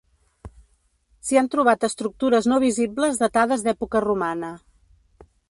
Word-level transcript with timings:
S'hi 1.27 1.37
han 1.41 1.49
trobat 1.55 1.85
estructures 1.89 2.49
no 2.53 2.59
visibles 2.65 3.21
datades 3.25 3.67
d'època 3.69 4.03
romana. 4.09 4.53